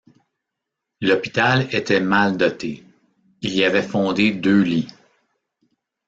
[1.01, 2.83] L’hôpital était mal doté;
[3.43, 4.87] il y avait fondé deux lits.